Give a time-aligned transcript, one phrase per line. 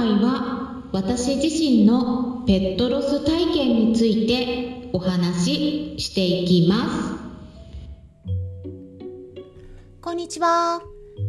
[0.00, 7.20] 回は私自身のペットロス体験についてお話ししていきます。
[10.00, 10.80] こんにちは。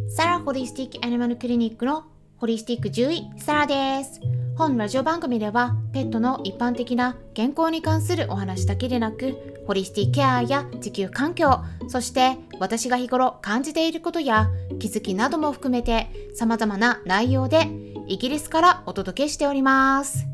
[0.08, 2.06] サラホリスティックアニマルクリニックの
[2.38, 4.22] ホリスティック獣医サラです。
[4.56, 14.50] 本ラジオ番組ではペットの一般的な健康に関するお話だけでなくホリスティケアや地球環境そして私が日頃感じていることや
[14.80, 17.70] 気づきなども含めて様々な内容で
[18.06, 20.28] イギリスからお届けしております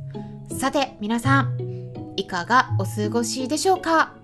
[0.59, 4.15] さて皆さんいかがお過ごしでしょうか？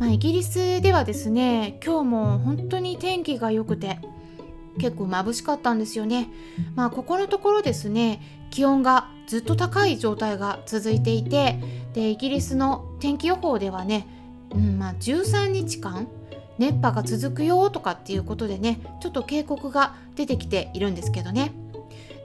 [0.00, 4.00] まあ、イギリスではですね今日も本当に天気が良くて
[4.80, 6.30] 結構眩しかったんですよね。
[6.74, 11.60] まあここのところですね気温がずっと高い状態が続いていて
[11.94, 14.17] でイギリスの天気予報ではね、
[14.52, 16.08] うんまあ、13日間
[16.58, 21.52] 熱波が続くよとかっていうことでねちょっと警告が出てきているんですけどね。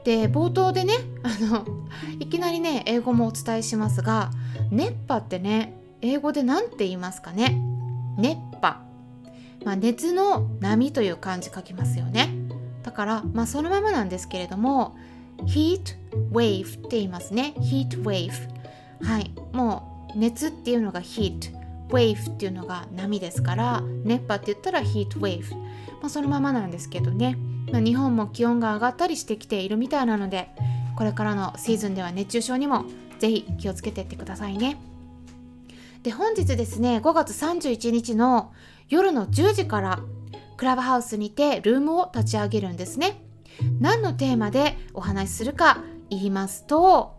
[0.03, 1.65] で冒頭でね あの
[2.19, 4.31] いきなりね英語もお伝えしますが
[4.69, 7.57] 熱波ってね英語で何て言いますかね？
[8.17, 8.81] 熱波、
[9.63, 12.30] まあ、熱の波という漢字書きますよね。
[12.83, 14.95] だから、まあ、そのままなんですけれども
[15.45, 15.95] heat
[16.31, 17.53] wave って言いますね。
[17.59, 18.31] heat wave
[19.02, 19.31] はい。
[19.53, 21.53] もう熱っていうのが heat
[21.89, 25.56] wave っていうのが波ですから熱波って言ったら heat wave、
[26.02, 27.38] まあ、そのままなんですけどね、
[27.72, 30.50] まあ、日本も気温が上がったりしてきているみたいなので
[30.95, 32.86] これからのシーズンでは熱中症にも
[33.20, 34.78] ぜひ気をつけていってくださいね。
[36.04, 38.52] で本日ですね5月31日の
[38.89, 40.00] 夜の10時から
[40.58, 43.22] クラブハウスにてルームを立ち上げるんですね。
[43.80, 47.17] 何のテーマでお話しするか言いますと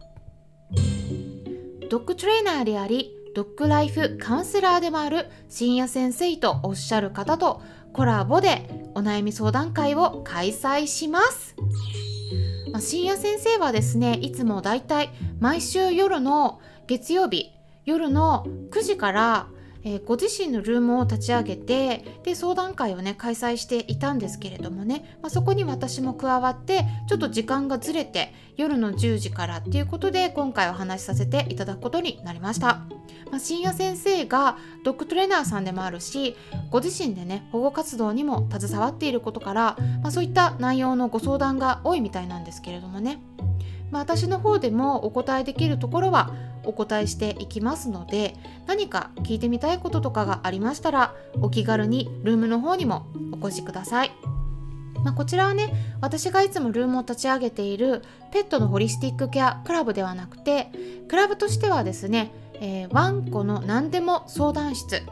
[1.90, 11.56] ドッグトレーナーでありドッグライフカウンセラーでもある深夜先生とおっしゃる方とコラボでお悩み相談会を開催します。
[12.70, 17.50] まあ、深夜先生はですねいつもだいたい毎週夜の月曜日
[17.84, 19.48] 夜の9時から
[19.84, 32.86] えー、ご自身のルームを立ち上げてで相談会をね開催していたんですけれどもね、まあ、そこに私も加わってちょっと時間がずれて夜の10時からっていうことで今回お話しさせていただくことになりました、
[33.30, 36.36] まあ、深夜先生がドッグトレーナーさんでもあるし
[36.70, 43.20] ご自身でね保護活動にも携わっていることから、まあ、そういった内容のご相談が多いみたいなんですけれどもね。
[43.90, 46.32] まあ、私の方でもお答えできるところは
[46.66, 48.34] お答えしていきますので
[48.66, 54.12] 何か聞いてみたいこととかがありましたらお気軽にルームの方にもお越しください。
[55.04, 55.70] まあ、こちらはね
[56.00, 60.70] 私がいつもルームを立ち上げているペットのホリスティックケアクラブではなくて
[61.08, 65.02] クラブとしてはですね、えー、ワンコの何でも相談室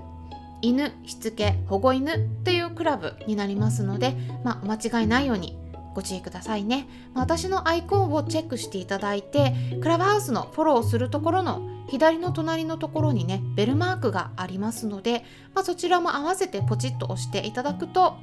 [0.62, 5.58] 犬しつけ保護犬というクラブになりますので、まあ、お間違いないように
[5.94, 6.86] ご注意くださいね。
[7.14, 18.16] 私のアイコンをチェックしていただいて、クラブハウスのフォローするところの左の隣のところにね、ベルマークがありますので、まあ、そちらも合わせてポチッと押していただくと、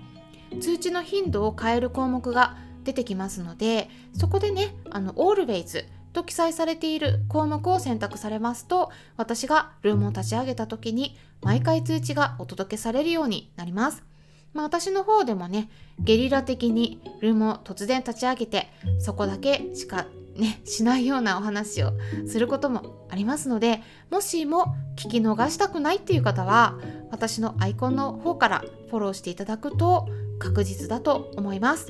[0.59, 14.08] 通知の頻度を変える項目が出てきますので、そこでね、あの、always と記載されている項目を選択されますと、私がルームを立ち上げた時に毎回通知がお届けされるようになります。
[14.53, 21.91] まあ、私の方でもねゲリラ的にルームを突然立ち上げてそこだけしかねしないようなお話を
[22.27, 26.79] することもありますのでもしも聞き逃したくないっていう方は
[27.11, 30.07] 私のアイコンの方からフォローしていただくと
[30.39, 31.87] 確実だと思います。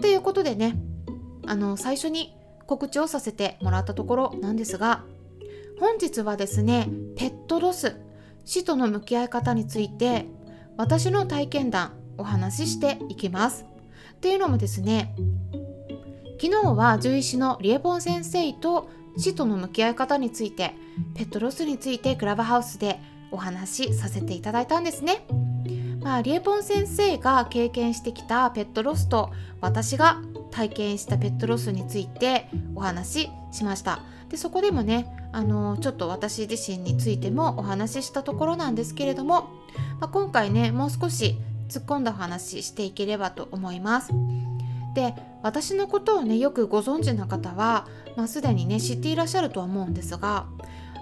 [0.00, 0.76] ということでね
[1.46, 5.04] あの最初に告知をさせてもらったところなんですが
[5.80, 7.96] 本日はですねペットロス
[8.44, 10.26] 死との向き合い方について
[10.78, 13.66] 私の体験談お話ししていきます。
[14.12, 15.14] っていうのもですね
[16.40, 20.74] 昨日は獣医師のリエポン先生と死との向き合い方について
[21.16, 23.00] ペットロスについてクラブハウスで
[23.32, 25.26] お話しさせていただいたんですね。
[26.00, 30.22] まあ、リエポン先生が経験してきたペットロスと私が
[30.52, 34.00] 体験したペットロスについてお話ししました。
[34.28, 39.50] でそこでもねあのちょっと私自身についてもお話ししたところなんですけれども
[40.00, 41.36] まあ、今回ねもう少し
[41.68, 44.12] 突っ込んだお話していければと思います。
[44.94, 47.86] で私のことをねよくご存知な方は、
[48.16, 50.46] まあ、すでにね知っていらっしゃるとは思うんですが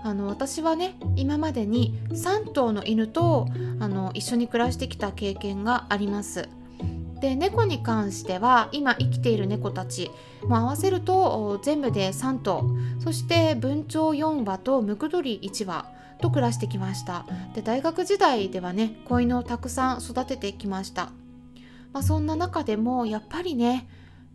[0.02, 3.46] あの私はね今までに3頭の犬と
[3.81, 6.49] あの一緒に暮らしてきた経験があります。
[7.26, 10.12] で猫に関しては今生きている猫たち
[10.44, 12.62] も合わせると全部で3頭。
[13.00, 15.87] そして文鳥4羽とムクドリ1羽
[16.20, 17.26] と暮らしてきました。
[17.52, 21.06] で大学時代ではね子犬をたくさん育ててきました、
[21.93, 23.88] まあ、そんな中でもやっぱりね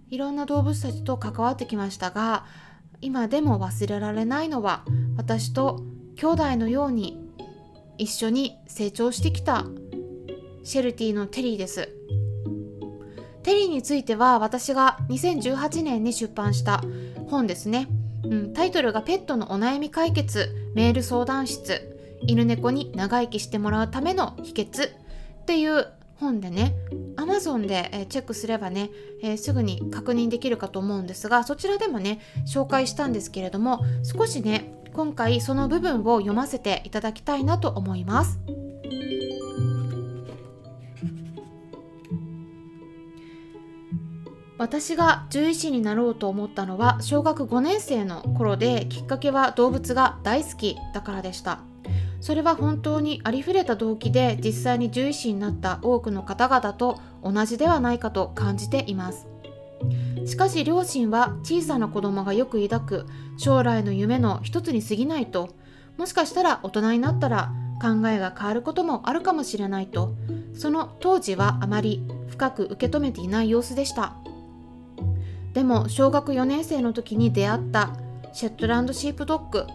[0.10, 2.46] いろんな動物たちと関わってきましたが
[3.00, 4.84] 今でも忘れられないのは
[5.16, 5.82] 私と
[6.18, 7.18] 兄弟のように
[7.98, 9.66] 一緒に成長してきた
[10.66, 11.88] シェルティのテリーです。
[13.44, 16.82] テリーについては私が2018年に出版した
[17.30, 17.88] 本ですね、
[18.24, 21.98] うん、タイトルが「ペットのお悩み解決メール相談室
[22.28, 25.88] 犬猫に長生きしてもらうための秘訣」っていう
[26.20, 26.76] 本でね
[27.18, 28.92] Amazon で、えチェックすればね、
[29.24, 38.40] えー、すぐに確認できるかと思うんですがそちらでもね紹介したんですけれども少しね今回その部分を読ませていただきたいなと思います。
[44.62, 51.62] 私が獣医師になろうと思ったのは小学5年生の頃できっかけは動物が大好きだからでした。
[52.20, 59.26] それは本当にありふれた動機で実際に獣医師になった多くの方々と同じではないかと感じています。
[60.28, 63.08] しかし両親は小さな子供がよく抱く
[63.38, 65.56] 将来の夢の一つに過ぎないと
[65.98, 70.14] もしかしたら大人になったら考えが変わることもあるかもしれないと
[70.54, 74.18] その当時はあまり深く受け止めていない様子でした。
[75.54, 77.96] でも小学4年生の時に出会った
[78.34, 79.68] シェットランドシープドッグ。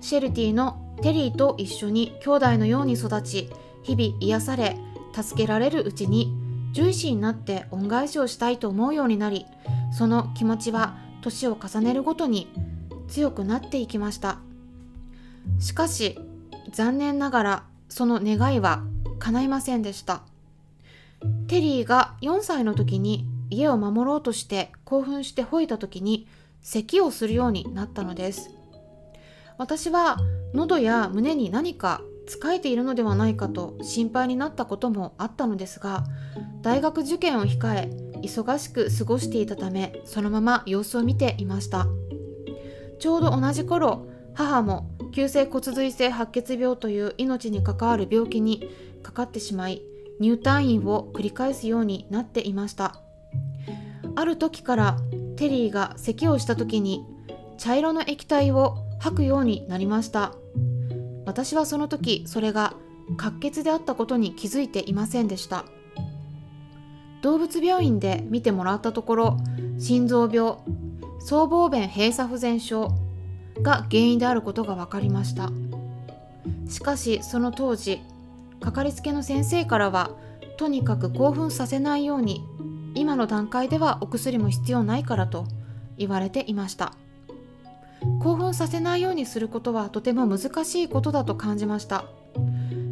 [0.00, 3.50] シェルティのテリーと一緒に兄弟のように育ち
[3.82, 4.76] 日々癒され
[5.14, 6.34] 助けられるうちに
[6.72, 9.46] 獣医師になって恩返しをしたいと思うようになり
[9.92, 12.48] その気持ちは年を重ねるごとに
[13.08, 14.38] 強くなっていきました。
[15.58, 16.18] しかし
[16.72, 18.84] 残念ながらその願いは
[19.18, 20.22] 叶いませんでした。
[21.48, 26.26] テリーが4歳の時に家を守ろうとして興奮して吠えた時に
[26.62, 28.50] 咳をするようになったのです。
[29.58, 30.16] 私は
[30.54, 36.04] 喉や胸に何か使えているのではないかと心配になったこともあったのですが
[36.62, 37.90] 大学受験を控え
[38.22, 41.86] 忙しく過ごしていたためそのまま様子を見ていました。
[42.98, 48.70] ちょうど同じ頃母も急性骨髄性白血病という命に関わる病気に
[49.02, 49.82] かかってしまい
[50.20, 53.00] 入退院を繰り返すようになっていました。
[54.16, 54.96] ある時から
[55.36, 57.04] テリーが咳をした時に
[57.58, 60.34] 茶色の液体を吐くようになりました。
[61.26, 62.74] 私はその時それが
[63.16, 65.64] 滑血であったことに気づいていませんでした。
[67.22, 69.36] 動物病院で見てもらったところ
[69.78, 70.54] 心臓病
[71.20, 72.88] 僧帽弁閉鎖不全症
[73.62, 75.50] が原因であることが分かりました。
[76.68, 78.00] しかしその当時
[78.60, 80.10] かかりつけの先生からは
[80.56, 82.44] とにかく興奮させないように
[82.94, 85.46] 今の段階ではお薬も必要ないからと
[85.96, 86.94] 言われていました。
[88.22, 92.04] 興奮させないようにすることはとても難しいことだと感じました。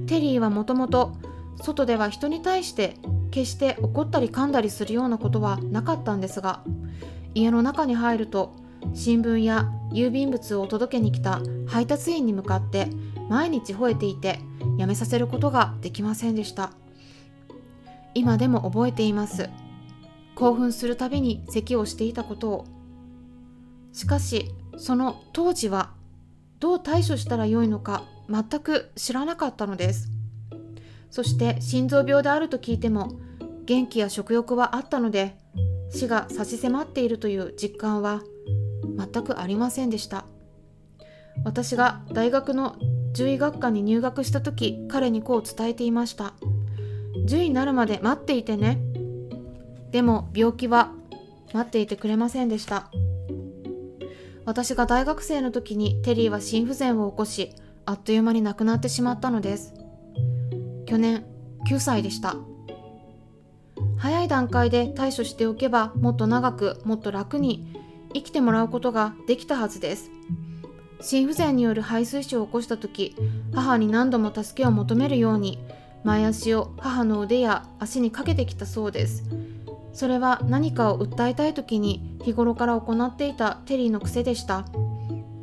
[0.06, 1.12] テリーはもともと
[1.60, 2.94] 外では人に対して
[3.30, 6.62] 決して怒ったり噛んだりするようなことはなかったんですが
[7.34, 8.54] 家の中に入ると
[8.94, 12.88] 新聞や郵便物を届けに来た配達員に向かって
[13.28, 14.38] 毎日吠えていて
[14.78, 16.70] やめさせることができませんでした。
[18.14, 19.50] 今でも覚えています。
[20.38, 22.64] 興奮するたびに咳をしていたことを。
[23.92, 25.94] しかしその当時は
[26.60, 30.10] どう対処したらよいのか全く知らなかったのです。
[31.10, 33.18] そして心臓病であると聞いても
[33.64, 35.36] 元気や食欲はあったので
[35.90, 38.22] 死が差し迫っているという実感は
[38.96, 40.24] 全くありませんでした。
[41.44, 42.76] 私が大学の
[43.12, 46.34] 獣医学科に入学した時彼にこう伝えていました。
[47.26, 48.78] 獣医になるまで待っていてね。
[49.90, 50.92] でも病気は
[51.52, 52.90] 待っていてくれませんでした。
[54.44, 57.54] 私が大学生の時にテリーは心不全を起こし
[57.84, 59.74] あっという間に亡くなってしまったのです。
[60.86, 61.24] 去年
[61.68, 62.36] 9歳でした。
[63.98, 67.74] 早い段階で対処しておけばもっと長くもっと楽に
[68.14, 70.10] 生きてもらうことができたはずです。
[71.00, 73.14] 心不全による肺水腫を起こした時
[73.54, 75.58] 母に何度も助けを求めるように
[76.04, 79.24] 前足を母の腕や足にかけてきたそうです。
[79.98, 84.64] それは何かを訴えたい時に日頃から行っていたテリーの癖でした。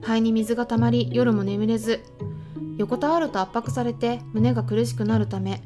[0.02, 2.02] 肺に水が溜まり夜も眠れず
[2.78, 5.62] 横たわると圧迫されて胸が苦しくなるため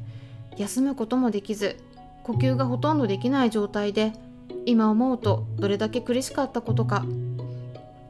[0.56, 1.76] 休むこともできず
[2.24, 4.12] 呼吸がほとんどできない状態で
[4.66, 7.06] 今思うとどれだけ苦しかったことか。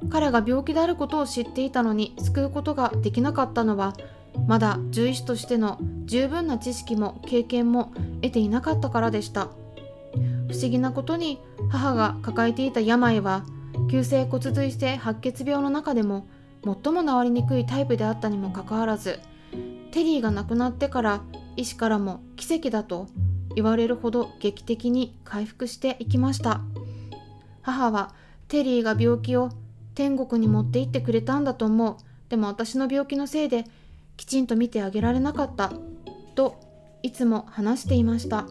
[0.08, 3.92] 彼が病気であることを知っていたのに救うことができなかったのは
[4.46, 9.59] まだ獣医師としての十分な知識も経験も得ていなかったからでした。
[10.48, 11.38] 不思議なことに
[11.70, 13.44] 母が抱えていた病は
[13.90, 16.26] 急性骨髄性白血病の中でも
[16.64, 19.20] 最も治りにくいタイプであったにもかかわらず
[19.90, 21.22] テリーが亡くなってから
[21.56, 23.08] 医師からも奇跡だと
[23.54, 26.60] 言われるほど劇的に回復していきました。
[27.62, 28.14] 母は
[28.48, 29.50] テリーが病気を
[29.94, 31.96] 天国に持って行ってくれたんだと思う。
[32.28, 33.64] でも私の病気のせいで
[34.16, 35.72] きちんと見てあげられなかった
[36.36, 36.60] と
[37.02, 38.46] いつも話していました。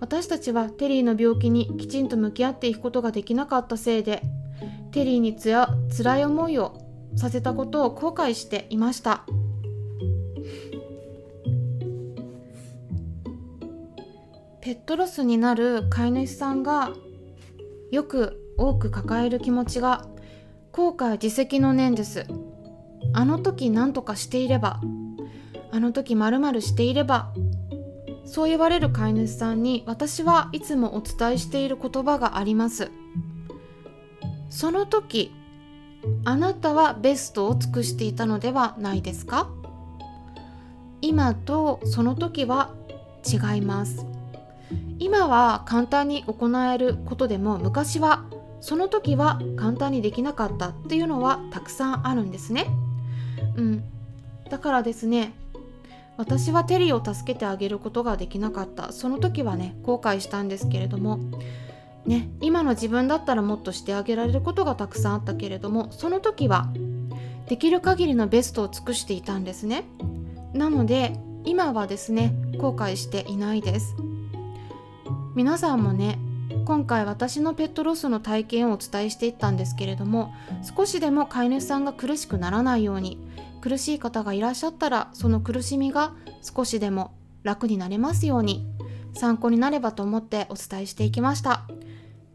[0.00, 4.22] 私たちはテリーの病気にきちんと向き合っていくことができなかったせいで
[4.92, 6.78] テリーにつや辛い思いを
[7.16, 9.24] させたことを後悔していました。
[14.60, 16.90] ペットロスになる飼い主さんが
[17.92, 20.06] よく多く抱える気持ちが
[20.72, 22.26] 後悔自責の念です。
[23.12, 24.80] あの時何とかしていれば
[25.70, 27.32] あの時まるしていれば
[28.26, 32.90] そう言われる飼い主さんに私はいつもお伝えしている言葉があります。
[34.50, 35.32] その時
[36.24, 39.48] あなたはベストを尽くしていたのではないですか？
[41.00, 42.74] 今とその時は
[43.24, 44.04] 違います。
[44.98, 48.24] 今は簡単に行えることでも昔は
[48.60, 52.66] その時は簡単にできなかったっていうのはたくさんあるんですね。
[53.56, 53.84] うん、
[54.50, 55.34] だからですね
[56.16, 58.92] 私はテリーを助けてあげることができなかった。
[58.92, 61.18] その時はね後悔したんですけれども
[62.06, 66.68] ね今の自分だったらもっとしてあげられることがたくさんあったけれどもその時は
[67.48, 69.84] できる限りのベストを尽くしていたんですね。
[70.52, 73.94] なので今はですね後悔していないです。
[75.34, 76.18] 皆さんもね
[76.64, 80.32] 今回私のペットロスの体験をお伝えしていったんですけれども
[80.76, 83.18] 少しでも飼い主さんが苦しくならないように
[83.66, 88.64] 苦しい方がいらっしゃったらその苦しみが少しでも楽になれますように
[89.12, 91.66] 参考になればと思ってお伝えしていきました。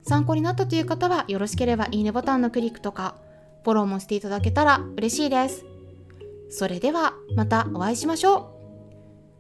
[0.04, 3.16] 参考になったという方はよろしければいいねボタンのクリックとか
[3.64, 5.64] フォローもしていただけたら嬉しいです。
[6.50, 8.36] それではまたお会いしましょ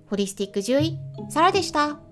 [0.05, 0.10] う。
[0.12, 0.98] ホリスティック獣医
[1.29, 2.11] サラでした。